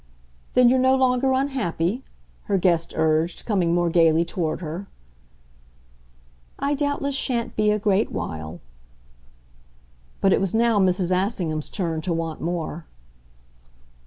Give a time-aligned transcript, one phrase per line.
[0.55, 2.01] "Then you're no longer unhappy?"
[2.45, 4.87] her guest urged, coming more gaily toward her.
[6.57, 8.61] "I doubtless shan't be a great while."
[10.19, 11.11] But it was now Mrs.
[11.15, 12.87] Assingham's turn to want more.